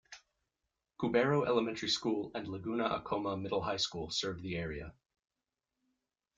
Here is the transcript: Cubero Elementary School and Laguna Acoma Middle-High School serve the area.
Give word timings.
Cubero 0.99 1.45
Elementary 1.45 1.87
School 1.89 2.31
and 2.33 2.47
Laguna 2.47 2.85
Acoma 2.89 3.37
Middle-High 3.39 3.77
School 3.77 4.09
serve 4.09 4.41
the 4.41 4.55
area. 4.55 4.95